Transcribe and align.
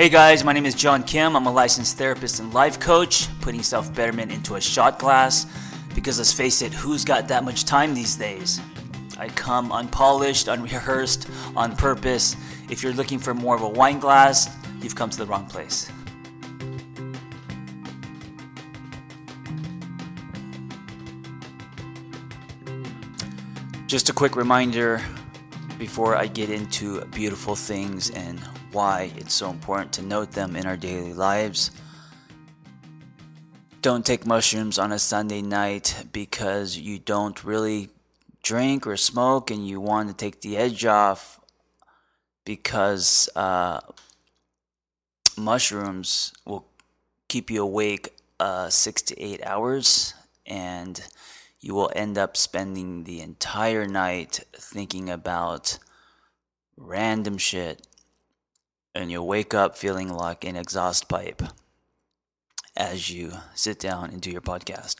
Hey 0.00 0.08
guys, 0.08 0.44
my 0.44 0.54
name 0.54 0.64
is 0.64 0.74
John 0.74 1.02
Kim. 1.02 1.36
I'm 1.36 1.44
a 1.44 1.52
licensed 1.52 1.98
therapist 1.98 2.40
and 2.40 2.54
life 2.54 2.80
coach, 2.80 3.28
putting 3.42 3.62
self 3.62 3.94
betterment 3.94 4.32
into 4.32 4.54
a 4.54 4.60
shot 4.60 4.98
glass. 4.98 5.44
Because 5.94 6.16
let's 6.16 6.32
face 6.32 6.62
it, 6.62 6.72
who's 6.72 7.04
got 7.04 7.28
that 7.28 7.44
much 7.44 7.66
time 7.66 7.92
these 7.92 8.16
days? 8.16 8.62
I 9.18 9.28
come 9.28 9.70
unpolished, 9.70 10.48
unrehearsed, 10.48 11.28
on 11.54 11.76
purpose. 11.76 12.34
If 12.70 12.82
you're 12.82 12.94
looking 12.94 13.18
for 13.18 13.34
more 13.34 13.54
of 13.54 13.60
a 13.60 13.68
wine 13.68 13.98
glass, 13.98 14.48
you've 14.80 14.94
come 14.94 15.10
to 15.10 15.18
the 15.18 15.26
wrong 15.26 15.44
place. 15.44 15.92
Just 23.86 24.08
a 24.08 24.14
quick 24.14 24.34
reminder 24.34 25.02
before 25.80 26.14
I 26.14 26.26
get 26.26 26.50
into 26.50 27.02
beautiful 27.06 27.56
things 27.56 28.10
and 28.10 28.38
why 28.70 29.10
it's 29.16 29.32
so 29.32 29.48
important 29.48 29.94
to 29.94 30.02
note 30.02 30.30
them 30.30 30.54
in 30.54 30.66
our 30.66 30.76
daily 30.76 31.14
lives. 31.14 31.70
Don't 33.80 34.04
take 34.04 34.26
mushrooms 34.26 34.78
on 34.78 34.92
a 34.92 34.98
Sunday 34.98 35.40
night 35.40 36.04
because 36.12 36.76
you 36.76 36.98
don't 36.98 37.42
really 37.42 37.88
drink 38.42 38.86
or 38.86 38.98
smoke 38.98 39.50
and 39.50 39.66
you 39.66 39.80
want 39.80 40.10
to 40.10 40.14
take 40.14 40.42
the 40.42 40.58
edge 40.58 40.84
off 40.84 41.40
because 42.44 43.30
uh, 43.34 43.80
mushrooms 45.38 46.34
will 46.44 46.66
keep 47.28 47.50
you 47.50 47.62
awake 47.62 48.14
uh, 48.38 48.68
six 48.68 49.00
to 49.00 49.18
eight 49.18 49.42
hours 49.46 50.12
and 50.44 51.00
you 51.60 51.74
will 51.74 51.90
end 51.94 52.16
up 52.16 52.36
spending 52.36 53.04
the 53.04 53.20
entire 53.20 53.86
night 53.86 54.40
thinking 54.52 55.10
about 55.10 55.78
random 56.76 57.36
shit 57.36 57.86
and 58.94 59.10
you'll 59.10 59.26
wake 59.26 59.54
up 59.54 59.76
feeling 59.76 60.12
like 60.12 60.44
an 60.44 60.56
exhaust 60.56 61.08
pipe 61.08 61.42
as 62.76 63.10
you 63.10 63.32
sit 63.54 63.78
down 63.78 64.10
and 64.10 64.20
do 64.20 64.30
your 64.30 64.40
podcast. 64.40 64.96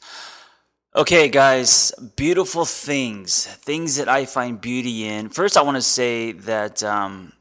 Okay, 0.94 1.28
guys, 1.28 1.92
beautiful 2.16 2.64
things, 2.64 3.46
things 3.46 3.96
that 3.96 4.08
I 4.08 4.26
find 4.26 4.60
beauty 4.60 5.06
in. 5.06 5.28
First, 5.28 5.56
I 5.56 5.62
want 5.62 5.76
to 5.76 5.82
say 5.82 6.32
that 6.32 6.82
um, 6.82 7.32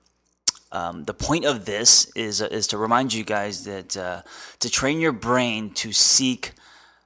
um, 0.71 1.05
the 1.05 1.15
point 1.15 1.45
of 1.45 1.65
this 1.65 2.11
is 2.15 2.41
is 2.41 2.67
to 2.67 2.77
remind 2.77 3.11
you 3.11 3.23
guys 3.23 3.63
that 3.65 3.97
uh, 3.97 4.21
to 4.59 4.69
train 4.69 4.99
your 4.99 5.13
brain 5.13 5.71
to 5.75 5.91
seek 5.91 6.51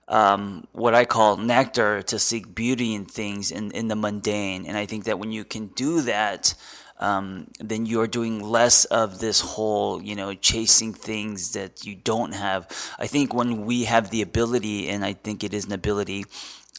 um, 0.08 0.68
what 0.72 0.94
I 0.94 1.06
call 1.06 1.38
nectar, 1.38 2.02
to 2.04 2.20
seek 2.20 2.54
beauty 2.54 2.94
in 2.94 3.06
things 3.06 3.52
in 3.52 3.72
in 3.72 3.88
the 3.88 3.96
mundane. 3.96 4.66
And 4.66 4.78
I 4.78 4.86
think 4.86 5.06
that 5.06 5.20
when 5.20 5.32
you 5.32 5.44
can 5.46 5.68
do 5.68 6.02
that, 6.02 6.54
um, 7.00 7.48
then 7.60 7.86
you're 7.86 8.08
doing 8.08 8.42
less 8.42 8.86
of 8.86 9.20
this 9.20 9.42
whole, 9.42 10.02
you 10.02 10.16
know, 10.16 10.34
chasing 10.34 10.94
things 10.94 11.54
that 11.54 11.86
you 11.86 11.96
don't 11.96 12.34
have. 12.34 12.68
I 13.00 13.08
think 13.08 13.34
when 13.34 13.66
we 13.66 13.86
have 13.86 14.10
the 14.10 14.22
ability, 14.22 14.90
and 14.90 15.04
I 15.04 15.14
think 15.14 15.44
it 15.44 15.54
is 15.54 15.66
an 15.66 15.74
ability, 15.74 16.26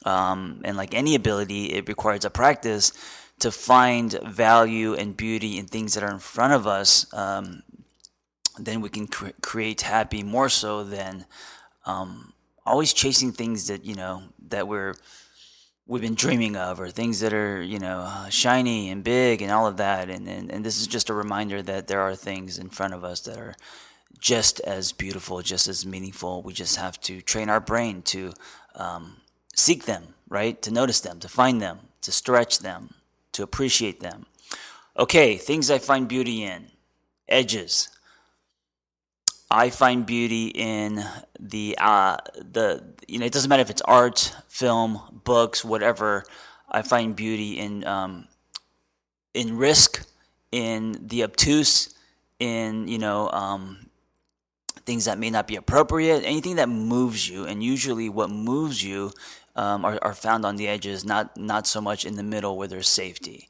um, 0.05 0.61
and 0.65 0.77
like 0.77 0.95
any 0.95 1.15
ability, 1.15 1.73
it 1.73 1.89
requires 1.89 2.25
a 2.25 2.31
practice 2.31 2.93
to 3.41 3.51
find 3.51 4.13
value 4.25 4.95
and 4.95 5.17
beauty 5.17 5.59
in 5.59 5.67
things 5.67 5.95
that 5.95 6.05
are 6.05 6.11
in 6.11 6.21
front 6.21 6.53
of 6.53 6.67
us. 6.67 7.13
Um, 7.13 7.63
then 8.59 8.81
we 8.81 8.89
can 8.89 9.07
cre- 9.09 9.37
create 9.43 9.83
happy 9.83 10.23
more 10.23 10.49
so 10.49 10.85
than 10.85 11.27
um, 11.87 12.33
always 12.67 12.93
chasing 12.93 13.33
things 13.33 13.69
that 13.69 13.85
you 13.85 13.95
know 13.95 14.23
that 14.49 14.69
we're 14.69 14.95
we've 15.87 16.03
been 16.03 16.15
dreaming 16.15 16.57
of 16.57 16.81
or 16.81 16.91
things 16.91 17.21
that 17.21 17.33
are 17.33 17.63
you 17.63 17.79
know 17.79 18.27
shiny 18.31 18.91
and 18.91 19.05
big 19.05 19.43
and 19.43 19.51
all 19.51 19.67
of 19.67 19.77
that. 19.77 20.11
And, 20.11 20.29
and 20.29 20.51
and 20.51 20.65
this 20.65 20.81
is 20.81 20.87
just 20.87 21.11
a 21.11 21.15
reminder 21.15 21.63
that 21.63 21.87
there 21.87 22.01
are 22.01 22.15
things 22.17 22.59
in 22.59 22.71
front 22.71 22.95
of 22.95 23.05
us 23.05 23.21
that 23.21 23.39
are 23.39 23.55
just 24.19 24.61
as 24.61 24.93
beautiful 24.93 25.43
just 25.43 25.69
as 25.69 25.85
meaningful. 25.85 26.43
We 26.43 26.53
just 26.53 26.77
have 26.77 27.01
to 27.03 27.21
train 27.21 27.51
our 27.51 27.61
brain 27.61 28.03
to 28.03 28.33
um, 28.75 29.19
seek 29.55 29.85
them 29.85 30.15
right? 30.29 30.61
To 30.63 30.71
notice 30.71 31.01
them 31.01 31.21
to 31.21 31.29
find 31.29 31.61
them 31.61 31.79
to 32.01 32.13
stretch 32.13 32.59
them 32.59 32.95
to 33.33 33.43
appreciate 33.43 34.01
them. 34.01 34.27
Okay 34.97 35.37
things 35.37 35.71
i 35.71 35.79
find 35.79 36.09
beauty 36.09 36.43
in. 36.43 36.71
Edges 37.29 37.89
I 39.55 39.71
find 39.71 40.05
beauty 40.05 40.49
in 40.49 41.05
the 41.39 41.79
uh, 41.81 42.17
the 42.39 42.83
you 43.07 43.21
know 43.21 43.27
it 43.27 43.33
doesn't 43.33 43.49
matter 43.49 43.63
if 43.63 43.71
it's 43.71 43.83
art, 43.83 44.35
film, 44.49 45.21
books, 45.23 45.65
whatever. 45.65 46.25
I 46.69 46.83
find 46.83 47.15
beauty 47.15 47.61
in 47.61 47.87
um, 47.87 48.27
in 49.33 49.57
risk, 49.57 50.09
in 50.51 50.99
the 51.01 51.23
obtuse, 51.23 51.95
in 52.41 52.89
you 52.89 52.99
know 52.99 53.31
um, 53.31 53.91
things 54.87 55.05
that 55.05 55.19
may 55.21 55.31
not 55.31 55.47
be 55.47 55.55
appropriate, 55.55 56.25
anything 56.25 56.57
that 56.57 56.69
moves 56.69 57.29
you, 57.29 57.45
and 57.45 57.63
usually 57.63 58.09
what 58.09 58.31
moves 58.31 58.83
you 58.83 59.13
um, 59.55 59.85
are, 59.85 60.01
are 60.03 60.15
found 60.15 60.45
on 60.45 60.57
the 60.57 60.67
edges, 60.67 61.05
not 61.05 61.37
not 61.37 61.69
so 61.69 61.81
much 61.81 62.05
in 62.05 62.17
the 62.17 62.25
middle 62.25 62.59
where 62.59 62.67
there's 62.67 62.89
safety. 62.89 63.49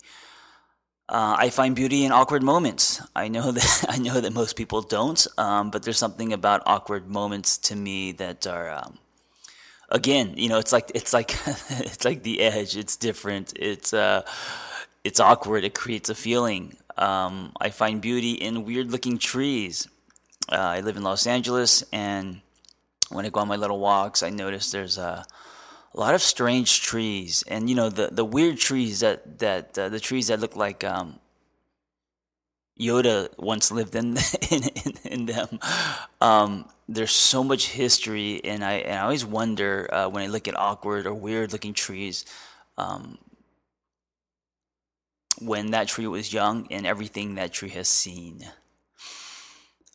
Uh, 1.08 1.36
I 1.38 1.50
find 1.50 1.76
beauty 1.76 2.04
in 2.04 2.12
awkward 2.12 2.42
moments. 2.42 3.02
I 3.14 3.28
know 3.28 3.52
that 3.58 3.84
I 3.88 3.98
know 3.98 4.20
that 4.20 4.32
most 4.32 4.56
people 4.56 4.82
don't, 4.82 5.26
um, 5.36 5.70
but 5.70 5.82
there's 5.82 5.98
something 5.98 6.32
about 6.32 6.62
awkward 6.66 7.08
moments 7.08 7.58
to 7.58 7.76
me 7.76 8.12
that 8.12 8.46
are, 8.46 8.70
um, 8.70 8.98
again, 9.90 10.34
you 10.36 10.48
know, 10.48 10.58
it's 10.58 10.72
like 10.72 10.90
it's 10.94 11.12
like 11.12 11.36
it's 11.46 12.04
like 12.04 12.22
the 12.22 12.40
edge. 12.40 12.76
It's 12.76 12.96
different. 12.96 13.52
It's 13.56 13.92
uh, 13.92 14.22
it's 15.04 15.20
awkward. 15.20 15.64
It 15.64 15.74
creates 15.74 16.08
a 16.08 16.14
feeling. 16.14 16.76
Um, 16.96 17.52
I 17.60 17.70
find 17.70 18.00
beauty 18.00 18.32
in 18.32 18.64
weird-looking 18.64 19.18
trees. 19.18 19.88
Uh, 20.50 20.56
I 20.56 20.80
live 20.80 20.96
in 20.96 21.02
Los 21.02 21.26
Angeles, 21.26 21.82
and 21.92 22.40
when 23.10 23.26
I 23.26 23.30
go 23.30 23.40
on 23.40 23.48
my 23.48 23.56
little 23.56 23.80
walks, 23.80 24.22
I 24.22 24.30
notice 24.30 24.70
there's 24.70 24.96
a 24.96 25.26
a 25.94 26.00
lot 26.00 26.14
of 26.14 26.22
strange 26.22 26.80
trees, 26.82 27.44
and 27.46 27.68
you 27.68 27.76
know 27.76 27.88
the 27.88 28.08
the 28.10 28.24
weird 28.24 28.58
trees 28.58 29.00
that 29.00 29.38
that 29.38 29.78
uh, 29.78 29.88
the 29.88 30.00
trees 30.00 30.26
that 30.26 30.40
look 30.40 30.56
like 30.56 30.82
um, 30.82 31.20
Yoda 32.78 33.28
once 33.38 33.70
lived 33.70 33.94
in 33.94 34.16
in, 34.50 34.64
in, 34.84 34.92
in 35.04 35.26
them. 35.26 35.60
Um, 36.20 36.68
there's 36.88 37.12
so 37.12 37.44
much 37.44 37.68
history, 37.70 38.40
and 38.44 38.64
I 38.64 38.74
and 38.74 38.98
I 38.98 39.02
always 39.02 39.24
wonder 39.24 39.88
uh, 39.92 40.08
when 40.08 40.24
I 40.24 40.26
look 40.26 40.48
at 40.48 40.58
awkward 40.58 41.06
or 41.06 41.14
weird 41.14 41.52
looking 41.52 41.74
trees. 41.74 42.24
Um, 42.76 43.18
when 45.40 45.72
that 45.72 45.88
tree 45.88 46.06
was 46.06 46.32
young 46.32 46.66
and 46.70 46.86
everything 46.86 47.34
that 47.34 47.52
tree 47.52 47.70
has 47.70 47.88
seen. 47.88 48.44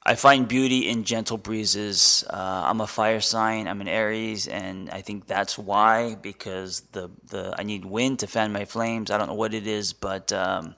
I 0.06 0.16
find 0.16 0.48
beauty 0.48 0.88
in 0.88 1.04
gentle 1.04 1.38
breezes. 1.38 2.24
Uh, 2.30 2.64
I'm 2.66 2.80
a 2.82 2.88
fire 2.88 3.20
sign. 3.20 3.68
I'm 3.68 3.82
an 3.82 3.88
Aries, 3.88 4.48
and 4.48 4.90
I 4.90 5.02
think 5.02 5.28
that's 5.28 5.58
why 5.58 6.16
because 6.16 6.82
the 6.94 7.12
the 7.28 7.54
I 7.58 7.64
need 7.64 7.86
wind 7.86 8.20
to 8.20 8.28
fan 8.28 8.52
my 8.54 8.66
flames. 8.66 9.12
I 9.12 9.18
don't 9.18 9.28
know 9.28 9.34
what 9.34 9.54
it 9.54 9.68
is, 9.68 9.92
but 9.92 10.32
um, 10.32 10.76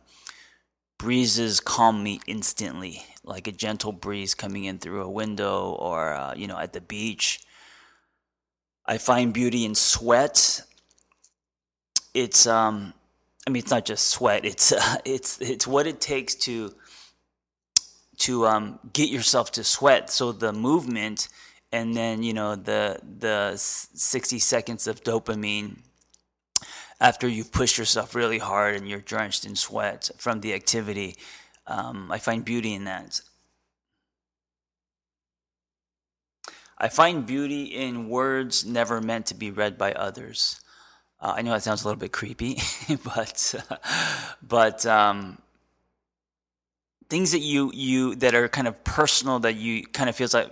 breezes 0.98 1.60
calm 1.60 2.04
me 2.04 2.20
instantly, 2.28 3.04
like 3.24 3.48
a 3.48 3.52
gentle 3.52 3.92
breeze 3.92 4.34
coming 4.34 4.66
in 4.66 4.80
through 4.80 5.04
a 5.04 5.10
window 5.10 5.72
or 5.72 6.14
uh, 6.14 6.34
you 6.36 6.48
know 6.48 6.58
at 6.58 6.74
the 6.74 6.82
beach. 6.82 7.42
I 8.86 8.98
find 8.98 9.34
beauty 9.34 9.66
in 9.66 9.76
sweat. 9.76 10.62
It's 12.16 12.48
um, 12.48 12.94
I 13.46 13.52
mean, 13.52 13.62
it's 13.62 13.72
not 13.72 13.86
just 13.86 14.08
sweat. 14.08 14.46
It's 14.46 14.72
uh, 14.72 14.98
it's 15.06 15.40
it's 15.42 15.68
what 15.68 15.86
it 15.86 16.02
takes 16.02 16.34
to 16.36 16.74
to 18.28 18.48
um, 18.48 18.80
get 18.94 19.10
yourself 19.10 19.52
to 19.54 19.64
sweat. 19.64 20.10
So 20.10 20.32
the 20.32 20.54
movement 20.54 21.28
and 21.72 21.96
then 21.96 22.22
you 22.24 22.34
know 22.34 22.56
the 22.56 23.00
the 23.20 23.54
60 23.56 24.40
seconds 24.40 24.88
of 24.88 25.04
dopamine 25.04 25.78
after 27.00 27.28
you've 27.28 27.52
pushed 27.52 27.78
yourself 27.78 28.14
really 28.14 28.38
hard 28.38 28.76
and 28.76 28.88
you're 28.88 29.00
drenched 29.00 29.46
in 29.46 29.56
sweat 29.56 30.12
from 30.18 30.42
the 30.42 30.54
activity. 30.54 31.16
Um, 31.66 32.12
I 32.12 32.20
find 32.20 32.46
beauty 32.46 32.74
in 32.74 32.84
that. 32.84 33.22
I 36.78 36.90
find 36.90 37.26
beauty 37.26 37.64
in 37.64 38.10
words 38.10 38.66
never 38.66 39.02
meant 39.02 39.28
to 39.28 39.36
be 39.36 39.52
read 39.52 39.78
by 39.78 39.94
others. 39.94 40.60
Uh, 41.20 41.34
I 41.38 41.42
know 41.44 41.52
that 41.52 41.64
sounds 41.64 41.84
a 41.84 41.88
little 41.88 42.00
bit 42.00 42.12
creepy, 42.12 42.60
but 43.04 43.56
uh, 43.70 43.78
but 44.42 44.86
um, 44.86 45.38
things 47.12 47.32
that 47.36 47.46
you 47.54 47.72
you 47.74 48.16
that 48.24 48.34
are 48.34 48.48
kind 48.48 48.68
of 48.72 48.76
personal 48.86 49.38
that 49.40 49.56
you 49.64 49.74
kind 49.98 50.10
of 50.10 50.16
feels 50.16 50.34
like 50.34 50.50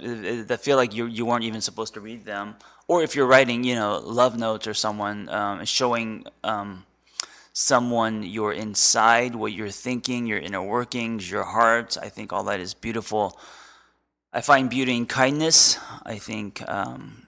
that 0.50 0.60
feel 0.68 0.78
like 0.82 0.92
you 0.94 1.06
you 1.18 1.24
weren't 1.26 1.46
even 1.46 1.62
supposed 1.62 1.94
to 1.94 2.02
read 2.10 2.26
them. 2.26 2.56
Or 2.92 3.02
if 3.02 3.16
you're 3.16 3.32
writing 3.34 3.64
you 3.70 3.76
know 3.80 3.92
love 4.22 4.38
notes 4.38 4.66
or 4.68 4.76
someone 4.86 5.18
um, 5.30 5.64
showing 5.64 6.26
um, 6.44 6.86
someone 7.54 8.24
your 8.38 8.52
inside 8.66 9.32
what 9.42 9.52
you're 9.54 9.76
thinking 9.88 10.28
your 10.32 10.42
inner 10.48 10.62
workings 10.62 11.30
your 11.36 11.44
heart 11.44 11.98
i 12.02 12.08
think 12.16 12.32
all 12.34 12.44
that 12.44 12.60
is 12.60 12.74
beautiful. 12.74 13.40
I 14.32 14.42
find 14.42 14.70
beauty 14.70 14.96
in 14.96 15.08
kindness. 15.08 15.80
I 16.06 16.20
think 16.30 16.62
um, 16.78 17.26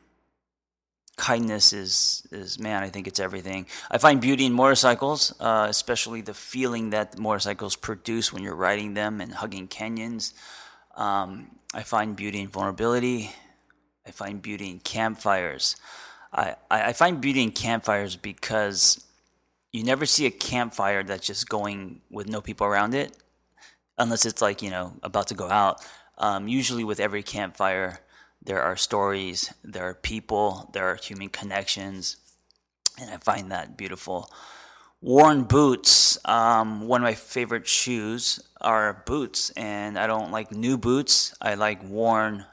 kindness 1.29 1.65
is 1.83 1.95
is 2.31 2.57
man 2.67 2.79
i 2.87 2.89
think 2.93 3.05
it's 3.09 3.21
everything 3.27 3.61
i 3.95 3.97
find 4.05 4.17
beauty 4.27 4.45
in 4.49 4.53
motorcycles 4.63 5.21
uh, 5.47 5.67
especially 5.75 6.21
the 6.21 6.33
feeling 6.33 6.85
that 6.95 7.07
motorcycles 7.27 7.75
produce 7.87 8.27
when 8.33 8.41
you're 8.43 8.61
riding 8.69 8.95
them 9.01 9.13
and 9.23 9.29
hugging 9.41 9.67
canyons 9.79 10.33
Um, 10.95 11.31
I 11.73 11.83
find 11.83 12.15
beauty 12.15 12.39
in 12.41 12.49
vulnerability. 12.49 13.31
I 14.07 14.11
find 14.11 14.41
beauty 14.41 14.69
in 14.69 14.79
campfires. 14.79 15.75
I, 16.33 16.55
I 16.69 16.93
find 16.93 17.21
beauty 17.21 17.43
in 17.43 17.51
campfires 17.51 18.15
because 18.15 19.05
you 19.71 19.83
never 19.83 20.05
see 20.05 20.25
a 20.25 20.31
campfire 20.31 21.03
that's 21.03 21.27
just 21.27 21.49
going 21.49 22.01
with 22.09 22.27
no 22.27 22.41
people 22.41 22.67
around 22.67 22.93
it, 22.93 23.17
unless 23.97 24.25
it's 24.25 24.41
like, 24.41 24.61
you 24.61 24.69
know, 24.69 24.93
about 25.03 25.27
to 25.27 25.35
go 25.35 25.49
out. 25.49 25.77
Um, 26.17 26.47
usually, 26.47 26.83
with 26.83 26.99
every 26.99 27.23
campfire, 27.23 27.99
there 28.41 28.61
are 28.61 28.75
stories, 28.75 29.53
there 29.63 29.83
are 29.83 29.93
people, 29.93 30.69
there 30.73 30.85
are 30.85 30.95
human 30.95 31.29
connections, 31.29 32.17
and 32.99 33.09
I 33.09 33.17
find 33.17 33.51
that 33.51 33.77
beautiful. 33.77 34.29
Worn 35.01 35.43
boots. 35.43 36.17
Um, 36.25 36.87
one 36.87 37.01
of 37.01 37.03
my 37.03 37.15
favorite 37.15 37.67
shoes 37.67 38.39
are 38.59 39.03
boots, 39.05 39.49
and 39.51 39.97
I 39.97 40.05
don't 40.07 40.31
like 40.31 40.51
new 40.51 40.77
boots. 40.77 41.33
I 41.41 41.55
like 41.55 41.83
worn 41.83 42.45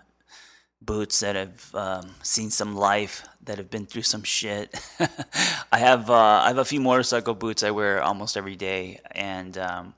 boots 0.81 1.21
that 1.21 1.37
have 1.37 1.75
um, 1.75 2.15
seen 2.23 2.51
some 2.51 2.75
life, 2.75 3.27
that 3.43 3.59
have 3.59 3.71
been 3.71 3.87
through 3.87 4.03
some 4.03 4.23
shit. 4.23 4.79
I 5.73 5.79
have 5.79 6.09
uh, 6.09 6.15
I 6.45 6.49
have 6.49 6.59
a 6.59 6.65
few 6.65 6.81
motorcycle 6.81 7.35
boots 7.35 7.63
I 7.63 7.71
wear 7.71 8.03
almost 8.03 8.37
every 8.37 8.57
day, 8.57 9.01
and 9.13 9.59
um, 9.59 9.95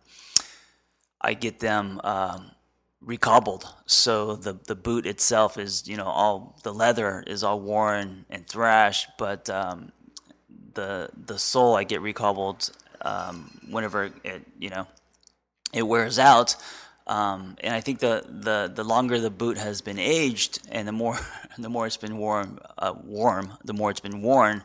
I 1.21 1.35
get 1.35 1.61
them 1.61 2.01
um, 2.03 2.51
recobbled. 3.01 3.67
So 3.87 4.37
the 4.37 4.55
the 4.67 4.75
boot 4.77 5.07
itself 5.07 5.59
is 5.59 5.89
you 5.89 5.97
know 5.97 6.07
all 6.07 6.59
the 6.63 6.73
leather 6.73 7.25
is 7.27 7.43
all 7.43 7.61
worn 7.61 8.27
and 8.31 8.47
thrashed, 8.47 9.09
but 9.19 9.49
um, 9.51 9.93
the 10.75 11.11
the 11.17 11.39
sole 11.39 11.77
I 11.77 11.85
get 11.85 12.01
recobbled 12.01 12.71
um, 13.03 13.61
whenever 13.71 14.11
it 14.25 14.43
you 14.59 14.71
know 14.71 14.87
it 15.73 15.83
wears 15.83 16.19
out. 16.19 16.57
Um, 17.07 17.57
and 17.61 17.75
I 17.75 17.81
think 17.81 17.99
the, 17.99 18.25
the, 18.29 18.71
the 18.73 18.85
longer 18.85 19.19
the 19.19 19.31
boot 19.31 19.59
has 19.59 19.81
been 19.81 19.99
aged, 19.99 20.61
and 20.71 20.87
the 20.87 20.93
more 20.93 21.19
the 21.59 21.69
more 21.69 21.87
it's 21.87 21.97
been 21.97 22.19
warm, 22.19 22.61
uh, 22.79 22.95
warm, 23.03 23.59
the 23.65 23.73
more 23.73 23.91
it's 23.91 24.01
been 24.01 24.23
worn, 24.23 24.63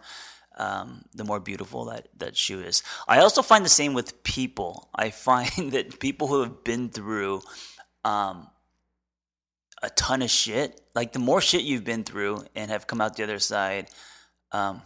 um, 0.58 1.06
the 1.14 1.24
more 1.24 1.40
beautiful 1.40 1.86
that, 1.86 2.08
that 2.18 2.38
shoe 2.38 2.62
is. 2.62 2.84
I 3.08 3.20
also 3.20 3.42
find 3.42 3.66
the 3.66 3.70
same 3.70 3.94
with 3.94 4.24
people. 4.24 4.90
I 4.96 5.10
find 5.28 5.72
that 5.72 6.00
people 6.00 6.28
who 6.28 6.42
have 6.42 6.64
been 6.64 6.90
through 6.90 7.42
um, 8.06 8.48
a 9.84 9.90
ton 9.90 10.22
of 10.22 10.30
shit, 10.30 10.80
like 10.94 11.12
the 11.12 11.20
more 11.20 11.42
shit 11.42 11.64
you've 11.64 11.84
been 11.84 12.04
through 12.04 12.46
and 12.56 12.72
have 12.72 12.88
come 12.88 13.02
out 13.02 13.18
the 13.18 13.24
other 13.24 13.40
side, 13.40 13.90
um, 14.52 14.82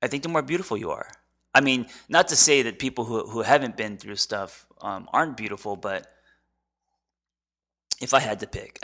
I 0.00 0.06
think 0.06 0.22
the 0.22 0.28
more 0.28 0.42
beautiful 0.42 0.76
you 0.76 0.90
are. 0.90 1.10
I 1.54 1.60
mean, 1.60 1.86
not 2.08 2.28
to 2.28 2.36
say 2.36 2.62
that 2.62 2.78
people 2.78 3.04
who, 3.04 3.26
who 3.26 3.42
haven't 3.42 3.76
been 3.76 3.96
through 3.96 4.16
stuff 4.16 4.66
um, 4.80 5.08
aren't 5.12 5.36
beautiful, 5.36 5.76
but 5.76 6.06
if 8.00 8.14
I 8.14 8.20
had 8.20 8.38
to 8.40 8.46
pick, 8.46 8.78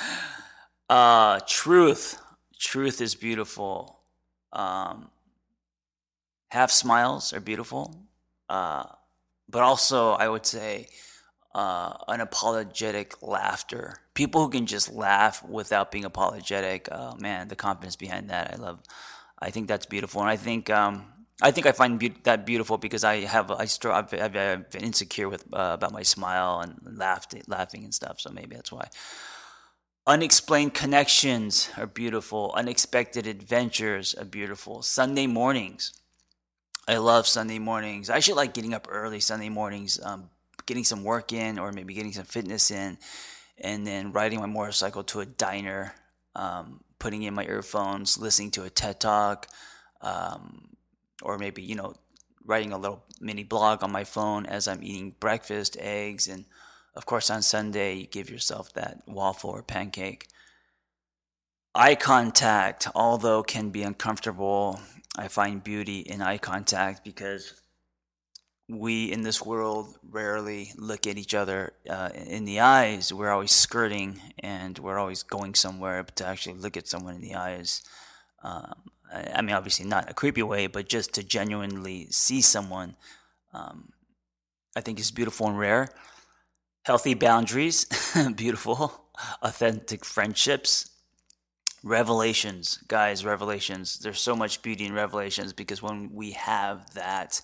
uh, 0.90 1.40
truth, 1.46 2.20
truth 2.58 3.00
is 3.00 3.14
beautiful. 3.14 4.00
Um, 4.52 5.10
half 6.48 6.70
smiles 6.70 7.32
are 7.32 7.40
beautiful, 7.40 7.94
uh, 8.50 8.84
but 9.48 9.62
also 9.62 10.12
I 10.12 10.28
would 10.28 10.44
say 10.44 10.88
uh, 11.56 11.96
unapologetic 12.04 13.14
laughter. 13.22 13.96
People 14.12 14.42
who 14.42 14.50
can 14.50 14.66
just 14.66 14.92
laugh 14.92 15.42
without 15.42 15.90
being 15.90 16.04
apologetic. 16.04 16.86
Oh 16.92 17.16
man, 17.18 17.48
the 17.48 17.56
confidence 17.56 17.96
behind 17.96 18.28
that, 18.28 18.52
I 18.52 18.56
love. 18.56 18.82
I 19.38 19.50
think 19.50 19.66
that's 19.66 19.86
beautiful, 19.86 20.20
and 20.20 20.28
I 20.28 20.36
think 20.36 20.68
um, 20.68 21.06
I 21.40 21.50
think 21.50 21.66
I 21.66 21.72
find 21.72 21.98
be- 21.98 22.14
that 22.24 22.44
beautiful 22.44 22.76
because 22.76 23.04
I 23.04 23.20
have 23.20 23.50
I 23.50 23.64
str- 23.64 23.90
I've, 23.90 24.12
I've, 24.12 24.32
been 24.70 24.82
insecure 24.82 25.30
with 25.30 25.44
uh, 25.50 25.72
about 25.72 25.92
my 25.92 26.02
smile 26.02 26.60
and 26.60 26.98
laughed, 26.98 27.34
laughing 27.48 27.84
and 27.84 27.94
stuff. 27.94 28.20
So 28.20 28.30
maybe 28.30 28.54
that's 28.54 28.70
why. 28.70 28.88
Unexplained 30.06 30.74
connections 30.74 31.70
are 31.78 31.86
beautiful. 31.86 32.52
Unexpected 32.54 33.26
adventures 33.26 34.14
are 34.14 34.26
beautiful. 34.26 34.82
Sunday 34.82 35.26
mornings. 35.26 36.00
I 36.86 36.98
love 36.98 37.26
Sunday 37.26 37.58
mornings. 37.58 38.10
I 38.10 38.16
actually 38.16 38.34
like 38.34 38.54
getting 38.54 38.74
up 38.74 38.86
early 38.90 39.20
Sunday 39.20 39.48
mornings, 39.48 39.98
um, 40.04 40.30
getting 40.66 40.84
some 40.84 41.04
work 41.04 41.32
in 41.32 41.58
or 41.58 41.72
maybe 41.72 41.94
getting 41.94 42.12
some 42.12 42.24
fitness 42.24 42.70
in, 42.70 42.98
and 43.58 43.86
then 43.86 44.12
riding 44.12 44.40
my 44.40 44.46
motorcycle 44.46 45.04
to 45.04 45.20
a 45.20 45.26
diner, 45.26 45.94
um, 46.34 46.80
putting 46.98 47.22
in 47.22 47.34
my 47.34 47.44
earphones, 47.44 48.18
listening 48.18 48.50
to 48.52 48.64
a 48.64 48.70
TED 48.70 49.00
Talk, 49.00 49.46
um, 50.02 50.76
or 51.22 51.38
maybe 51.38 51.62
you 51.62 51.74
know 51.74 51.94
writing 52.44 52.72
a 52.72 52.78
little 52.78 53.04
mini 53.20 53.42
blog 53.42 53.82
on 53.82 53.90
my 53.90 54.04
phone 54.04 54.46
as 54.46 54.68
I'm 54.68 54.82
eating 54.82 55.14
breakfast, 55.18 55.76
eggs, 55.80 56.28
and 56.28 56.44
of 56.94 57.06
course 57.06 57.30
on 57.30 57.42
Sunday 57.42 57.94
you 57.94 58.06
give 58.06 58.30
yourself 58.30 58.72
that 58.74 59.02
waffle 59.06 59.50
or 59.50 59.62
pancake. 59.62 60.28
Eye 61.74 61.94
contact, 61.94 62.88
although 62.94 63.42
can 63.42 63.68
be 63.68 63.82
uncomfortable, 63.82 64.80
I 65.18 65.28
find 65.28 65.62
beauty 65.62 66.00
in 66.00 66.22
eye 66.22 66.38
contact 66.38 67.04
because 67.04 67.52
we 68.68 69.12
in 69.12 69.22
this 69.22 69.40
world 69.44 69.96
rarely 70.10 70.72
look 70.76 71.06
at 71.06 71.18
each 71.18 71.34
other 71.34 71.72
uh, 71.88 72.10
in 72.14 72.44
the 72.44 72.60
eyes. 72.60 73.12
We're 73.12 73.30
always 73.30 73.52
skirting 73.52 74.20
and 74.40 74.78
we're 74.78 74.98
always 74.98 75.22
going 75.22 75.54
somewhere, 75.54 76.02
but 76.02 76.16
to 76.16 76.26
actually 76.26 76.56
look 76.56 76.76
at 76.76 76.88
someone 76.88 77.14
in 77.14 77.20
the 77.20 77.36
eyes 77.36 77.82
um, 78.42 78.74
I 79.12 79.42
mean, 79.42 79.54
obviously 79.54 79.86
not 79.86 80.10
a 80.10 80.14
creepy 80.14 80.42
way, 80.42 80.66
but 80.66 80.88
just 80.88 81.14
to 81.14 81.22
genuinely 81.22 82.06
see 82.10 82.40
someone, 82.40 82.96
um, 83.52 83.92
I 84.74 84.80
think 84.80 84.98
is 84.98 85.10
beautiful 85.10 85.48
and 85.48 85.58
rare. 85.58 85.88
Healthy 86.82 87.14
boundaries, 87.14 87.86
beautiful, 88.36 89.08
authentic 89.42 90.04
friendships, 90.04 90.90
revelations, 91.82 92.78
guys, 92.88 93.24
revelations. 93.24 93.98
There's 93.98 94.20
so 94.20 94.36
much 94.36 94.62
beauty 94.62 94.86
in 94.86 94.92
revelations 94.92 95.52
because 95.52 95.82
when 95.82 96.12
we 96.12 96.32
have 96.32 96.94
that 96.94 97.40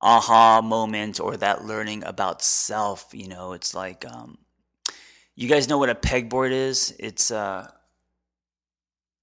aha 0.00 0.60
moment 0.62 1.20
or 1.20 1.36
that 1.36 1.64
learning 1.64 2.04
about 2.04 2.42
self, 2.42 3.08
you 3.12 3.28
know, 3.28 3.52
it's 3.52 3.74
like, 3.74 4.04
um, 4.06 4.38
you 5.34 5.48
guys 5.48 5.68
know 5.68 5.78
what 5.78 5.90
a 5.90 5.94
pegboard 5.94 6.50
is? 6.50 6.94
It's, 6.98 7.30
uh, 7.30 7.70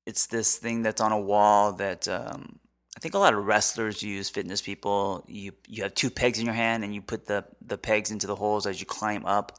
it's 0.05 0.27
this 0.27 0.57
thing 0.57 0.81
that's 0.83 1.01
on 1.01 1.11
a 1.11 1.19
wall 1.19 1.73
that 1.73 2.07
um, 2.07 2.59
I 2.95 2.99
think 2.99 3.13
a 3.15 3.19
lot 3.19 3.33
of 3.33 3.45
wrestlers 3.45 4.03
use. 4.03 4.29
Fitness 4.29 4.61
people, 4.61 5.23
you 5.27 5.53
you 5.67 5.83
have 5.83 5.95
two 5.95 6.09
pegs 6.09 6.39
in 6.39 6.45
your 6.45 6.53
hand 6.55 6.83
and 6.83 6.93
you 6.93 7.01
put 7.01 7.25
the 7.25 7.45
the 7.61 7.77
pegs 7.77 8.11
into 8.11 8.27
the 8.27 8.35
holes 8.35 8.67
as 8.67 8.79
you 8.79 8.85
climb 8.85 9.25
up. 9.25 9.57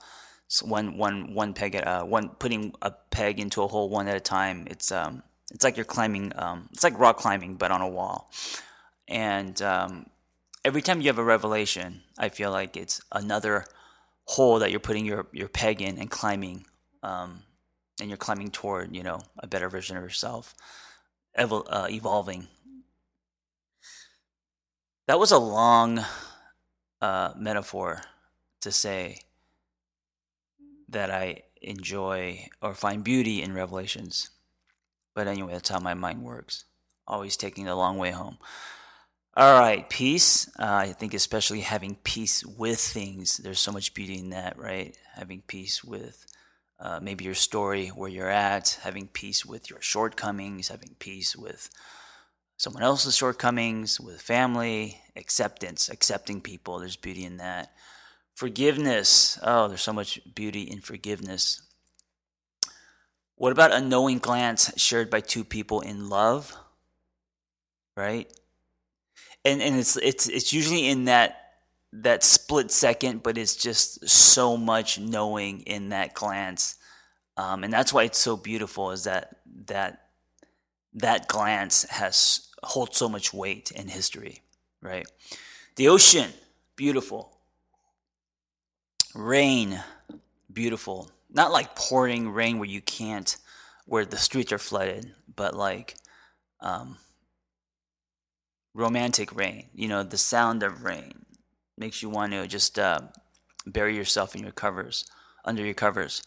So 0.48 0.66
one 0.66 0.98
one 0.98 1.34
one 1.34 1.54
peg 1.54 1.74
at 1.74 1.86
uh, 1.86 2.04
one 2.04 2.28
putting 2.28 2.74
a 2.82 2.92
peg 3.10 3.40
into 3.40 3.62
a 3.62 3.66
hole 3.66 3.88
one 3.88 4.06
at 4.08 4.16
a 4.16 4.20
time. 4.20 4.66
It's 4.70 4.92
um 4.92 5.22
it's 5.52 5.64
like 5.64 5.76
you're 5.76 5.84
climbing. 5.84 6.32
Um, 6.36 6.68
it's 6.72 6.84
like 6.84 6.98
rock 6.98 7.16
climbing 7.16 7.56
but 7.56 7.70
on 7.70 7.80
a 7.80 7.88
wall. 7.88 8.30
And 9.08 9.60
um, 9.62 10.06
every 10.64 10.82
time 10.82 11.00
you 11.00 11.08
have 11.08 11.18
a 11.18 11.24
revelation, 11.24 12.02
I 12.18 12.28
feel 12.30 12.50
like 12.50 12.76
it's 12.76 13.00
another 13.12 13.66
hole 14.24 14.58
that 14.58 14.70
you're 14.70 14.80
putting 14.80 15.04
your 15.04 15.26
your 15.32 15.48
peg 15.48 15.82
in 15.82 15.98
and 15.98 16.10
climbing. 16.10 16.64
Um, 17.02 17.42
and 18.00 18.08
you're 18.08 18.16
climbing 18.16 18.50
toward 18.50 18.94
you 18.96 19.02
know 19.02 19.20
a 19.38 19.46
better 19.46 19.68
version 19.68 19.96
of 19.96 20.02
yourself 20.02 20.54
evol- 21.38 21.66
uh, 21.68 21.86
evolving. 21.90 22.48
That 25.06 25.18
was 25.18 25.30
a 25.30 25.38
long 25.38 26.04
uh, 27.00 27.32
metaphor 27.36 28.00
to 28.62 28.72
say 28.72 29.20
that 30.88 31.10
i 31.10 31.42
enjoy 31.60 32.46
or 32.62 32.74
find 32.74 33.04
beauty 33.04 33.42
in 33.42 33.52
revelations. 33.52 34.30
But 35.14 35.28
anyway 35.28 35.52
that's 35.52 35.68
how 35.68 35.80
my 35.80 35.94
mind 35.94 36.22
works. 36.22 36.64
Always 37.06 37.36
taking 37.36 37.64
the 37.66 37.74
long 37.74 37.98
way 37.98 38.10
home 38.10 38.38
all 39.36 39.58
right 39.58 39.88
peace 39.90 40.48
uh, 40.58 40.64
i 40.64 40.92
think 40.92 41.14
especially 41.14 41.60
having 41.60 41.96
peace 42.04 42.44
with 42.44 42.78
things 42.78 43.38
there's 43.38 43.60
so 43.60 43.72
much 43.72 43.94
beauty 43.94 44.18
in 44.18 44.30
that 44.30 44.58
right 44.58 44.96
having 45.14 45.42
peace 45.46 45.82
with 45.82 46.26
uh, 46.84 46.98
maybe 47.00 47.24
your 47.24 47.34
story, 47.34 47.88
where 47.88 48.10
you're 48.10 48.28
at, 48.28 48.78
having 48.82 49.06
peace 49.08 49.44
with 49.44 49.70
your 49.70 49.80
shortcomings, 49.80 50.68
having 50.68 50.96
peace 50.98 51.36
with 51.36 51.70
someone 52.56 52.82
else's 52.82 53.16
shortcomings, 53.16 54.00
with 54.00 54.20
family, 54.20 55.00
acceptance, 55.16 55.88
accepting 55.88 56.40
people. 56.40 56.78
There's 56.78 56.96
beauty 56.96 57.24
in 57.24 57.38
that. 57.38 57.72
Forgiveness. 58.34 59.38
Oh, 59.42 59.68
there's 59.68 59.82
so 59.82 59.92
much 59.92 60.20
beauty 60.34 60.62
in 60.62 60.80
forgiveness. 60.80 61.62
What 63.36 63.52
about 63.52 63.72
a 63.72 63.80
knowing 63.80 64.18
glance 64.18 64.70
shared 64.76 65.10
by 65.10 65.20
two 65.20 65.44
people 65.44 65.80
in 65.80 66.08
love? 66.08 66.56
Right? 67.96 68.30
And 69.44 69.60
and 69.60 69.76
it's 69.76 69.96
it's 69.96 70.28
it's 70.28 70.52
usually 70.52 70.88
in 70.88 71.04
that 71.04 71.52
that 71.92 72.24
split 72.24 72.70
second, 72.70 73.22
but 73.22 73.38
it's 73.38 73.56
just 73.56 74.08
so 74.08 74.56
much 74.56 74.98
knowing 74.98 75.60
in 75.60 75.90
that 75.90 76.14
glance, 76.14 76.76
um, 77.36 77.62
and 77.62 77.72
that's 77.72 77.92
why 77.92 78.04
it's 78.04 78.18
so 78.18 78.36
beautiful. 78.36 78.90
Is 78.90 79.04
that 79.04 79.36
that 79.66 80.08
that 80.94 81.28
glance 81.28 81.84
has 81.90 82.48
holds 82.62 82.96
so 82.96 83.08
much 83.08 83.34
weight 83.34 83.70
in 83.70 83.88
history, 83.88 84.42
right? 84.80 85.06
The 85.76 85.88
ocean, 85.88 86.30
beautiful. 86.76 87.36
Rain, 89.14 89.82
beautiful. 90.52 91.10
Not 91.30 91.52
like 91.52 91.76
pouring 91.76 92.30
rain 92.30 92.58
where 92.58 92.68
you 92.68 92.80
can't, 92.80 93.36
where 93.86 94.04
the 94.04 94.16
streets 94.16 94.52
are 94.52 94.58
flooded, 94.58 95.12
but 95.34 95.54
like 95.54 95.96
um, 96.60 96.96
romantic 98.74 99.34
rain. 99.34 99.66
You 99.74 99.88
know, 99.88 100.02
the 100.02 100.18
sound 100.18 100.62
of 100.62 100.84
rain 100.84 101.24
makes 101.78 102.02
you 102.02 102.10
want 102.10 102.32
to 102.32 102.46
just 102.46 102.78
uh, 102.78 103.00
bury 103.66 103.96
yourself 103.96 104.34
in 104.34 104.42
your 104.42 104.52
covers, 104.52 105.06
under 105.44 105.64
your 105.64 105.74
covers. 105.74 106.22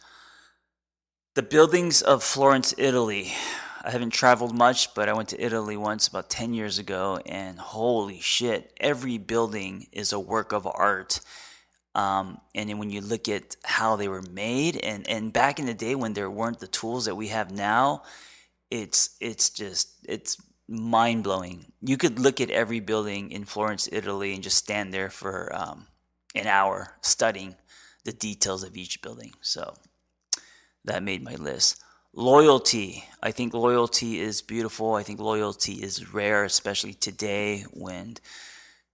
The 1.36 1.44
buildings 1.44 2.02
of 2.02 2.24
Florence, 2.24 2.74
Italy. 2.78 3.34
I 3.84 3.92
haven't 3.92 4.10
traveled 4.10 4.56
much, 4.56 4.94
but 4.96 5.08
I 5.08 5.14
went 5.14 5.30
to 5.30 5.42
Italy 5.42 5.78
once 5.78 6.08
about 6.08 6.30
10 6.30 6.54
years 6.54 6.80
ago, 6.80 7.20
and 7.26 7.60
holy 7.60 8.20
shit, 8.20 8.74
every 8.80 9.18
building 9.18 9.88
is 9.92 10.12
a 10.12 10.20
work 10.20 10.52
of 10.52 10.68
art. 10.68 11.20
Um, 11.96 12.42
and 12.54 12.70
then 12.70 12.80
when 12.80 12.90
you 12.90 13.02
look 13.02 13.30
at 13.30 13.56
how 13.64 13.96
they 13.96 14.08
were 14.08 14.22
made, 14.22 14.78
and, 14.78 15.08
and 15.08 15.32
back 15.32 15.60
in 15.60 15.68
the 15.68 15.74
day 15.74 15.96
when 15.96 16.14
there 16.14 16.30
weren't 16.30 16.60
the 16.60 16.68
tools 16.68 17.06
that 17.06 17.16
we 17.16 17.28
have 17.28 17.52
now, 17.52 18.04
it's 18.70 19.16
it's 19.22 19.50
just 19.50 19.90
it's 20.08 20.38
mind 20.68 21.24
blowing. 21.24 21.72
You 21.82 21.98
could 21.98 22.20
look 22.20 22.42
at 22.42 22.50
every 22.50 22.80
building 22.80 23.32
in 23.32 23.46
Florence, 23.46 23.88
Italy, 23.92 24.34
and 24.34 24.44
just 24.44 24.58
stand 24.58 24.94
there 24.94 25.10
for 25.10 25.56
um, 25.56 25.88
an 26.36 26.48
hour 26.48 26.98
studying 27.02 27.56
the 28.04 28.12
details 28.12 28.64
of 28.64 28.76
each 28.76 29.02
building. 29.02 29.34
So 29.42 29.76
that 30.86 31.04
made 31.04 31.24
my 31.24 31.36
list. 31.36 31.82
Loyalty. 32.14 33.04
I 33.22 33.32
think 33.32 33.54
loyalty 33.54 34.20
is 34.20 34.42
beautiful. 34.42 34.96
I 34.96 35.04
think 35.04 35.20
loyalty 35.20 35.74
is 35.74 36.14
rare, 36.14 36.44
especially 36.44 36.94
today 36.94 37.66
when 37.72 38.18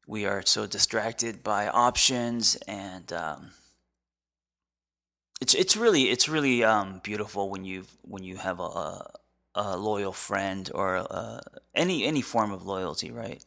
we 0.05 0.25
are 0.25 0.43
so 0.45 0.67
distracted 0.67 1.43
by 1.43 1.67
options 1.67 2.55
and 2.67 3.13
um, 3.13 3.51
it's 5.39 5.53
it's 5.53 5.77
really 5.77 6.03
it's 6.03 6.27
really 6.27 6.63
um, 6.63 6.99
beautiful 7.03 7.49
when 7.49 7.63
you 7.63 7.85
when 8.01 8.23
you 8.23 8.37
have 8.37 8.59
a, 8.59 8.63
a 8.63 9.11
loyal 9.55 10.13
friend 10.13 10.69
or 10.73 11.05
uh, 11.09 11.39
any 11.75 12.05
any 12.05 12.21
form 12.21 12.51
of 12.51 12.65
loyalty, 12.65 13.11
right? 13.11 13.43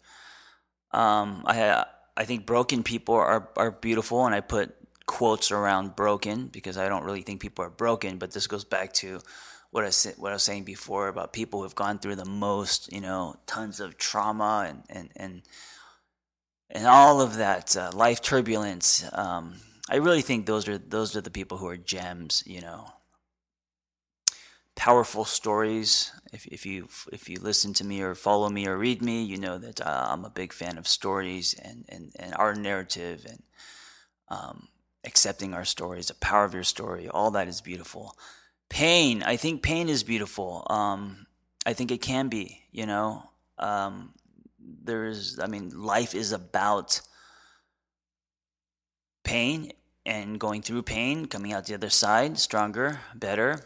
Um, 0.92 1.42
I 1.46 1.84
I 2.16 2.24
think 2.24 2.46
broken 2.46 2.82
people 2.82 3.14
are 3.14 3.48
are 3.56 3.70
beautiful, 3.70 4.24
and 4.26 4.34
I 4.34 4.40
put 4.40 4.74
quotes 5.06 5.50
around 5.50 5.96
broken 5.96 6.48
because 6.48 6.76
I 6.76 6.88
don't 6.88 7.04
really 7.04 7.22
think 7.22 7.40
people 7.40 7.64
are 7.64 7.70
broken, 7.70 8.18
but 8.18 8.32
this 8.32 8.46
goes 8.46 8.64
back 8.64 8.92
to 8.94 9.20
what 9.70 9.84
I 9.84 9.90
what 10.16 10.32
I 10.32 10.36
was 10.36 10.42
saying 10.42 10.64
before 10.64 11.08
about 11.08 11.32
people 11.32 11.62
who've 11.62 11.74
gone 11.74 11.98
through 11.98 12.16
the 12.16 12.24
most, 12.24 12.92
you 12.92 13.00
know, 13.00 13.36
tons 13.46 13.80
of 13.80 13.98
trauma 13.98 14.66
and 14.68 14.82
and 14.88 15.10
and 15.16 15.42
and 16.70 16.86
all 16.86 17.20
of 17.20 17.36
that 17.36 17.76
uh, 17.76 17.90
life 17.94 18.20
turbulence. 18.20 19.04
Um, 19.12 19.56
I 19.88 19.96
really 19.96 20.22
think 20.22 20.46
those 20.46 20.68
are 20.68 20.78
those 20.78 21.14
are 21.16 21.20
the 21.20 21.30
people 21.30 21.58
who 21.58 21.68
are 21.68 21.76
gems, 21.76 22.42
you 22.46 22.60
know. 22.60 22.92
Powerful 24.76 25.24
stories. 25.24 26.12
If 26.32 26.46
if 26.46 26.64
you 26.64 26.88
if 27.12 27.28
you 27.28 27.40
listen 27.40 27.72
to 27.74 27.84
me 27.84 28.02
or 28.02 28.14
follow 28.14 28.48
me 28.48 28.66
or 28.66 28.76
read 28.76 29.02
me, 29.02 29.24
you 29.24 29.38
know 29.38 29.58
that 29.58 29.80
uh, 29.80 30.06
I'm 30.10 30.24
a 30.24 30.30
big 30.30 30.52
fan 30.52 30.78
of 30.78 30.86
stories 30.86 31.54
and 31.54 31.84
and 31.88 32.12
and 32.18 32.34
our 32.34 32.54
narrative 32.54 33.26
and 33.28 33.42
um, 34.28 34.68
accepting 35.04 35.54
our 35.54 35.64
stories, 35.64 36.08
the 36.08 36.14
power 36.14 36.44
of 36.44 36.54
your 36.54 36.62
story. 36.62 37.08
All 37.08 37.30
that 37.32 37.48
is 37.48 37.60
beautiful 37.60 38.16
pain 38.68 39.22
i 39.22 39.36
think 39.36 39.62
pain 39.62 39.88
is 39.88 40.02
beautiful 40.02 40.66
um, 40.70 41.26
i 41.64 41.72
think 41.72 41.90
it 41.90 42.00
can 42.00 42.28
be 42.28 42.62
you 42.72 42.86
know 42.86 43.22
um, 43.58 44.12
there's 44.58 45.38
i 45.38 45.46
mean 45.46 45.70
life 45.70 46.14
is 46.14 46.32
about 46.32 47.00
pain 49.24 49.72
and 50.04 50.38
going 50.38 50.62
through 50.62 50.82
pain 50.82 51.26
coming 51.26 51.52
out 51.52 51.66
the 51.66 51.74
other 51.74 51.90
side 51.90 52.38
stronger 52.38 53.00
better 53.14 53.60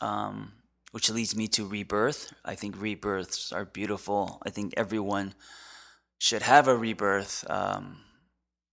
um, 0.00 0.52
which 0.92 1.10
leads 1.10 1.36
me 1.36 1.46
to 1.48 1.66
rebirth 1.66 2.32
i 2.44 2.54
think 2.54 2.80
rebirths 2.80 3.52
are 3.52 3.64
beautiful 3.64 4.40
i 4.44 4.50
think 4.50 4.72
everyone 4.76 5.34
should 6.18 6.42
have 6.42 6.68
a 6.68 6.76
rebirth 6.76 7.44
um, 7.50 7.98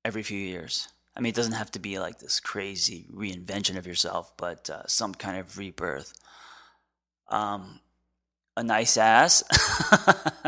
every 0.05 0.23
few 0.23 0.39
years 0.39 0.87
I 1.15 1.21
mean, 1.21 1.29
it 1.29 1.35
doesn't 1.35 1.53
have 1.53 1.71
to 1.71 1.79
be 1.79 1.99
like 1.99 2.19
this 2.19 2.39
crazy 2.39 3.05
reinvention 3.13 3.77
of 3.77 3.85
yourself, 3.85 4.33
but 4.37 4.69
uh, 4.69 4.87
some 4.87 5.13
kind 5.13 5.37
of 5.39 5.57
rebirth. 5.57 6.13
Um, 7.29 7.79
a 8.57 8.63
nice 8.63 8.97
ass. 8.97 9.43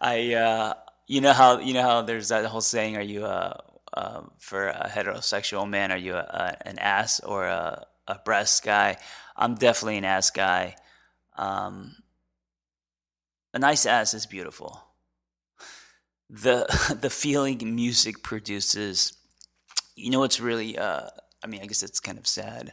I, 0.00 0.32
uh, 0.34 0.74
you 1.06 1.20
know 1.20 1.32
how 1.32 1.58
you 1.58 1.74
know 1.74 1.82
how 1.82 2.02
there's 2.02 2.28
that 2.28 2.46
whole 2.46 2.60
saying: 2.60 2.96
Are 2.96 3.02
you 3.02 3.24
a, 3.24 3.62
uh, 3.92 4.22
for 4.38 4.68
a 4.68 4.88
heterosexual 4.88 5.68
man? 5.68 5.92
Are 5.92 5.98
you 5.98 6.14
a, 6.14 6.20
a, 6.20 6.68
an 6.68 6.78
ass 6.78 7.20
or 7.20 7.44
a, 7.44 7.86
a 8.08 8.18
breast 8.24 8.64
guy? 8.64 8.96
I'm 9.36 9.54
definitely 9.54 9.98
an 9.98 10.04
ass 10.04 10.30
guy. 10.30 10.74
Um, 11.36 11.94
a 13.54 13.60
nice 13.60 13.86
ass 13.86 14.14
is 14.14 14.26
beautiful. 14.26 14.82
The 16.28 16.66
the 17.00 17.10
feeling 17.10 17.74
music 17.76 18.22
produces 18.22 19.18
you 19.98 20.10
know, 20.10 20.22
it's 20.22 20.40
really, 20.40 20.78
uh, 20.78 21.08
I 21.42 21.46
mean, 21.46 21.60
I 21.60 21.66
guess 21.66 21.82
it's 21.82 22.00
kind 22.00 22.18
of 22.18 22.26
sad, 22.26 22.70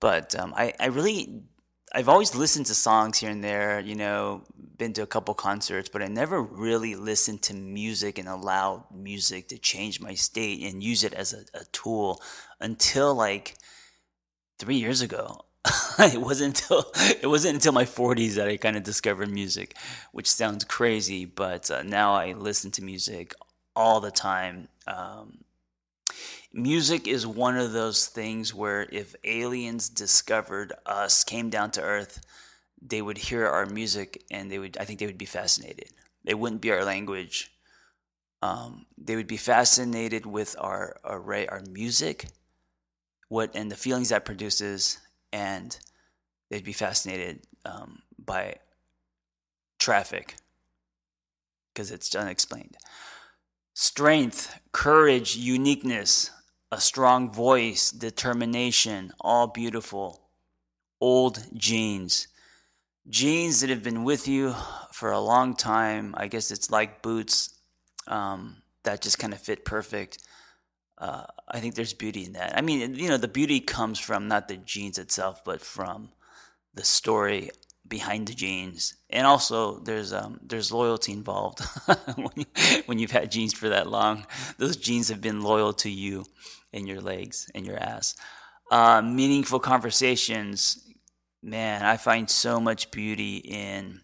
but 0.00 0.34
um, 0.34 0.52
I, 0.56 0.74
I 0.80 0.86
really, 0.86 1.42
I've 1.92 2.08
always 2.08 2.34
listened 2.34 2.66
to 2.66 2.74
songs 2.74 3.18
here 3.18 3.30
and 3.30 3.44
there, 3.44 3.78
you 3.78 3.94
know, 3.94 4.42
been 4.76 4.92
to 4.94 5.02
a 5.02 5.06
couple 5.06 5.34
concerts, 5.34 5.88
but 5.88 6.02
I 6.02 6.08
never 6.08 6.42
really 6.42 6.96
listened 6.96 7.42
to 7.42 7.54
music 7.54 8.18
and 8.18 8.28
allowed 8.28 8.84
music 8.92 9.48
to 9.48 9.58
change 9.58 10.00
my 10.00 10.14
state 10.14 10.62
and 10.62 10.82
use 10.82 11.04
it 11.04 11.14
as 11.14 11.32
a, 11.32 11.44
a 11.58 11.64
tool 11.66 12.20
until 12.60 13.14
like 13.14 13.56
three 14.58 14.76
years 14.76 15.00
ago. 15.00 15.44
it 15.98 16.20
wasn't 16.20 16.60
until 16.60 16.90
it 17.22 17.26
wasn't 17.26 17.54
until 17.54 17.72
my 17.72 17.84
40s 17.84 18.34
that 18.34 18.48
I 18.48 18.56
kind 18.56 18.76
of 18.76 18.82
discovered 18.82 19.30
music, 19.30 19.76
which 20.12 20.30
sounds 20.30 20.64
crazy, 20.64 21.24
but 21.24 21.70
uh, 21.70 21.82
now 21.82 22.14
I 22.14 22.32
listen 22.32 22.70
to 22.72 22.84
music 22.84 23.34
all 23.74 24.00
the 24.00 24.10
time. 24.10 24.68
Um, 24.86 25.44
music 26.52 27.08
is 27.08 27.26
one 27.26 27.56
of 27.56 27.72
those 27.72 28.06
things 28.06 28.54
where 28.54 28.86
if 28.92 29.14
aliens 29.24 29.88
discovered 29.88 30.72
us, 30.86 31.24
came 31.24 31.50
down 31.50 31.70
to 31.72 31.82
Earth, 31.82 32.20
they 32.80 33.02
would 33.02 33.18
hear 33.18 33.46
our 33.46 33.66
music 33.66 34.22
and 34.30 34.50
they 34.50 34.58
would, 34.58 34.76
I 34.78 34.84
think 34.84 34.98
they 34.98 35.06
would 35.06 35.18
be 35.18 35.24
fascinated. 35.24 35.88
It 36.24 36.38
wouldn't 36.38 36.60
be 36.60 36.70
our 36.70 36.84
language. 36.84 37.50
Um, 38.42 38.86
they 38.98 39.16
would 39.16 39.26
be 39.26 39.38
fascinated 39.38 40.26
with 40.26 40.54
our 40.58 41.00
array, 41.04 41.46
our 41.46 41.62
music, 41.70 42.26
what 43.34 43.50
and 43.56 43.68
the 43.68 43.76
feelings 43.76 44.10
that 44.10 44.24
produces, 44.24 44.98
and 45.32 45.76
they'd 46.50 46.62
be 46.62 46.72
fascinated 46.72 47.40
um, 47.64 48.02
by 48.16 48.54
traffic 49.80 50.36
because 51.72 51.90
it's 51.90 52.14
unexplained. 52.14 52.76
Strength, 53.74 54.60
courage, 54.70 55.34
uniqueness, 55.34 56.30
a 56.70 56.80
strong 56.80 57.28
voice, 57.28 57.90
determination, 57.90 59.12
all 59.20 59.48
beautiful. 59.48 60.20
Old 61.00 61.44
jeans. 61.54 62.28
Jeans 63.10 63.60
that 63.60 63.68
have 63.68 63.82
been 63.82 64.04
with 64.04 64.28
you 64.28 64.54
for 64.92 65.10
a 65.10 65.18
long 65.18 65.56
time. 65.56 66.14
I 66.16 66.28
guess 66.28 66.52
it's 66.52 66.70
like 66.70 67.02
boots 67.02 67.58
um, 68.06 68.62
that 68.84 69.02
just 69.02 69.18
kind 69.18 69.32
of 69.32 69.40
fit 69.40 69.64
perfect. 69.64 70.18
Uh, 70.96 71.24
I 71.48 71.60
think 71.60 71.74
there's 71.74 71.92
beauty 71.92 72.24
in 72.24 72.32
that. 72.34 72.56
I 72.56 72.60
mean, 72.60 72.94
you 72.94 73.08
know, 73.08 73.16
the 73.16 73.28
beauty 73.28 73.60
comes 73.60 73.98
from 73.98 74.28
not 74.28 74.48
the 74.48 74.56
jeans 74.56 74.98
itself, 74.98 75.44
but 75.44 75.60
from 75.60 76.10
the 76.74 76.84
story 76.84 77.50
behind 77.86 78.28
the 78.28 78.34
jeans, 78.34 78.94
and 79.10 79.26
also 79.26 79.78
there's 79.80 80.12
um, 80.12 80.40
there's 80.42 80.72
loyalty 80.72 81.12
involved. 81.12 81.60
when, 82.16 82.30
you, 82.36 82.44
when 82.86 82.98
you've 82.98 83.10
had 83.10 83.30
jeans 83.30 83.52
for 83.52 83.68
that 83.68 83.88
long, 83.90 84.26
those 84.58 84.76
jeans 84.76 85.08
have 85.08 85.20
been 85.20 85.42
loyal 85.42 85.72
to 85.74 85.90
you 85.90 86.24
and 86.72 86.88
your 86.88 87.00
legs 87.00 87.50
and 87.54 87.66
your 87.66 87.78
ass. 87.78 88.14
Uh, 88.70 89.02
meaningful 89.02 89.60
conversations, 89.60 90.88
man, 91.42 91.84
I 91.84 91.96
find 91.96 92.28
so 92.30 92.58
much 92.58 92.90
beauty 92.90 93.36
in 93.36 94.00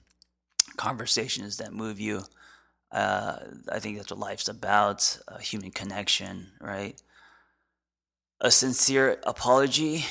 conversations 0.76 1.56
that 1.56 1.72
move 1.72 1.98
you. 1.98 2.22
Uh, 2.92 3.36
I 3.70 3.78
think 3.78 3.96
that's 3.96 4.10
what 4.10 4.18
life's 4.18 4.48
about 4.48 5.18
human 5.40 5.70
connection, 5.70 6.48
right? 6.60 7.00
A 8.40 8.50
sincere 8.50 9.18
apology 9.24 10.06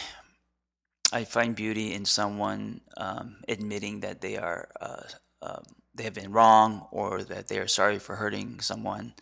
I 1.11 1.23
find 1.23 1.55
beauty 1.55 1.93
in 1.93 2.05
someone 2.05 2.81
um, 2.97 3.37
admitting 3.47 4.01
that 4.01 4.21
they 4.21 4.37
are 4.37 4.69
uh, 4.79 5.03
um, 5.41 5.63
they 5.95 6.03
have 6.03 6.13
been 6.13 6.31
wrong 6.31 6.87
or 6.91 7.23
that 7.23 7.47
they 7.47 7.57
are 7.57 7.67
sorry 7.67 7.99
for 7.99 8.15
hurting 8.15 8.59
someone. 8.59 9.13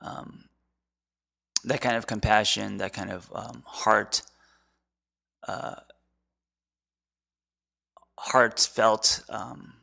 Um, 0.00 0.44
that 1.64 1.80
kind 1.80 1.96
of 1.96 2.06
compassion, 2.06 2.76
that 2.76 2.92
kind 2.92 3.10
of 3.10 3.30
um, 3.34 3.64
heart, 3.66 4.22
uh, 5.48 5.76
heartfelt, 8.18 9.24
um, 9.28 9.74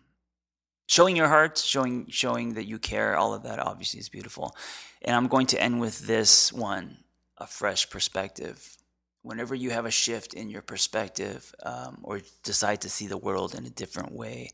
showing 0.93 1.15
your 1.15 1.27
heart, 1.27 1.57
showing 1.57 2.07
showing 2.09 2.53
that 2.53 2.65
you 2.71 2.77
care. 2.79 3.15
All 3.15 3.33
of 3.33 3.43
that 3.43 3.59
obviously 3.59 3.99
is 3.99 4.09
beautiful. 4.09 4.55
And 5.01 5.15
I'm 5.15 5.27
going 5.27 5.47
to 5.47 5.61
end 5.61 5.79
with 5.79 6.07
this 6.07 6.53
one: 6.53 6.97
a 7.37 7.47
fresh 7.47 7.89
perspective 7.89 8.77
whenever 9.23 9.55
you 9.55 9.71
have 9.71 9.85
a 9.85 9.91
shift 9.91 10.33
in 10.33 10.49
your 10.49 10.61
perspective 10.61 11.55
um, 11.63 11.97
or 12.03 12.21
decide 12.43 12.81
to 12.81 12.89
see 12.89 13.07
the 13.07 13.17
world 13.17 13.55
in 13.55 13.65
a 13.65 13.69
different 13.69 14.11
way, 14.11 14.51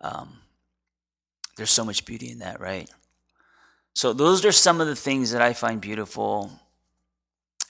um, 0.00 0.38
there's 1.56 1.72
so 1.72 1.84
much 1.84 2.06
beauty 2.06 2.30
in 2.30 2.38
that, 2.38 2.60
right? 2.60 2.88
So, 3.94 4.12
those 4.12 4.44
are 4.44 4.52
some 4.52 4.80
of 4.80 4.86
the 4.86 4.96
things 4.96 5.32
that 5.32 5.42
I 5.42 5.52
find 5.52 5.80
beautiful. 5.80 6.52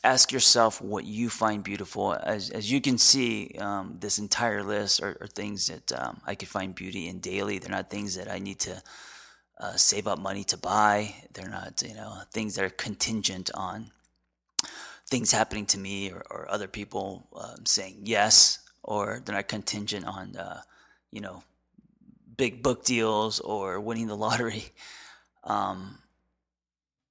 Ask 0.05 0.33
yourself 0.33 0.81
what 0.81 1.05
you 1.05 1.29
find 1.29 1.65
beautiful. 1.65 2.15
As, 2.15 2.51
as 2.51 2.71
you 2.71 2.81
can 2.81 2.99
see, 2.99 3.57
um, 3.59 3.97
this 3.99 4.19
entire 4.19 4.63
list 4.63 5.03
are, 5.03 5.17
are 5.21 5.27
things 5.27 5.67
that 5.67 5.93
um, 6.01 6.21
I 6.27 6.35
could 6.35 6.49
find 6.49 6.75
beauty 6.75 7.09
in 7.09 7.19
daily. 7.19 7.59
They're 7.59 7.71
not 7.71 7.91
things 7.91 8.15
that 8.15 8.31
I 8.31 8.39
need 8.39 8.61
to 8.61 8.83
uh, 9.61 9.75
save 9.75 10.07
up 10.07 10.19
money 10.19 10.45
to 10.45 10.57
buy. 10.57 11.15
They're 11.33 11.51
not, 11.51 11.83
you 11.83 11.95
know, 11.95 12.19
things 12.33 12.55
that 12.55 12.65
are 12.65 12.71
contingent 12.71 13.51
on 13.55 13.91
things 15.09 15.33
happening 15.33 15.67
to 15.67 15.79
me 15.79 16.11
or, 16.11 16.23
or 16.31 16.47
other 16.51 16.69
people 16.69 17.27
um, 17.35 17.65
saying 17.65 18.01
yes, 18.05 18.61
or 18.83 19.21
they're 19.25 19.35
not 19.35 19.49
contingent 19.49 20.07
on, 20.07 20.37
uh, 20.37 20.61
you 21.11 21.21
know, 21.21 21.43
big 22.37 22.63
book 22.63 22.85
deals 22.85 23.41
or 23.41 23.81
winning 23.81 24.07
the 24.07 24.17
lottery. 24.17 24.67
Um, 25.45 26.01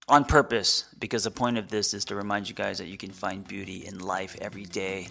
on 0.09 0.23
purpose, 0.23 0.85
because 0.99 1.25
the 1.25 1.31
point 1.31 1.57
of 1.57 1.67
this 1.69 1.93
is 1.93 2.05
to 2.05 2.15
remind 2.15 2.47
you 2.47 2.55
guys 2.55 2.77
that 2.77 2.87
you 2.87 2.97
can 2.97 3.11
find 3.11 3.45
beauty 3.45 3.85
in 3.85 3.99
life 3.99 4.37
every 4.39 4.63
day. 4.63 5.09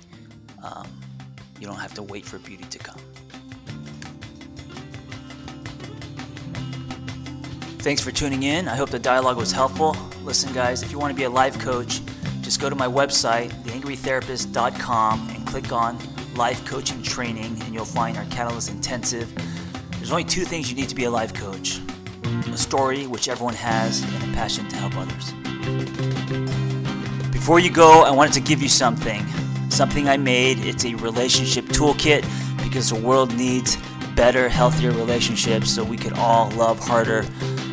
Um, 0.62 0.86
you 1.60 1.66
don't 1.66 1.78
have 1.78 1.94
to 1.94 2.02
wait 2.02 2.24
for 2.24 2.38
beauty 2.38 2.64
to 2.64 2.78
come. 2.78 3.00
Thanks 7.80 8.02
for 8.02 8.10
tuning 8.10 8.44
in. 8.44 8.68
I 8.68 8.74
hope 8.74 8.90
the 8.90 8.98
dialogue 8.98 9.36
was 9.36 9.52
helpful. 9.52 9.96
Listen, 10.24 10.52
guys, 10.52 10.82
if 10.82 10.90
you 10.90 10.98
want 10.98 11.12
to 11.12 11.16
be 11.16 11.24
a 11.24 11.30
life 11.30 11.58
coach, 11.60 12.00
just 12.40 12.60
go 12.60 12.70
to 12.70 12.74
my 12.74 12.88
website, 12.88 13.50
theangrytherapist.com, 13.64 15.28
and 15.30 15.46
click 15.46 15.72
on 15.72 15.98
Life 16.34 16.64
Coaching 16.64 17.02
Training, 17.02 17.60
and 17.62 17.74
you'll 17.74 17.84
find 17.84 18.16
our 18.16 18.24
Catalyst 18.26 18.70
Intensive. 18.70 19.32
There's 19.92 20.10
only 20.10 20.24
two 20.24 20.44
things 20.44 20.70
you 20.70 20.76
need 20.76 20.88
to 20.88 20.94
be 20.94 21.04
a 21.04 21.10
life 21.10 21.32
coach 21.34 21.80
a 22.56 22.62
story, 22.62 23.06
which 23.06 23.28
everyone 23.28 23.54
has, 23.54 24.02
and 24.02 24.32
a 24.32 24.34
passion 24.34 24.66
to 24.68 24.76
help 24.76 24.96
others. 24.96 25.32
Before 27.30 27.60
you 27.60 27.70
go, 27.70 28.02
I 28.02 28.10
wanted 28.10 28.32
to 28.34 28.40
give 28.40 28.62
you 28.62 28.68
something. 28.68 29.24
Something 29.70 30.08
I 30.08 30.16
made. 30.16 30.58
It's 30.60 30.84
a 30.84 30.94
relationship 30.94 31.66
toolkit 31.66 32.24
because 32.64 32.90
the 32.90 32.96
world 32.96 33.34
needs 33.34 33.76
better, 34.14 34.48
healthier 34.48 34.92
relationships 34.92 35.70
so 35.70 35.84
we 35.84 35.98
can 35.98 36.14
all 36.14 36.50
love 36.52 36.78
harder 36.78 37.24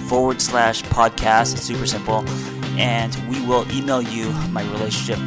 forward 0.08 0.40
slash 0.40 0.82
podcast. 0.84 1.54
It's 1.54 1.62
super 1.62 1.86
simple. 1.86 2.24
And 2.78 3.16
we 3.28 3.44
will 3.44 3.68
email 3.72 4.00
you 4.00 4.30
my 4.50 4.62
relationship 4.70 5.18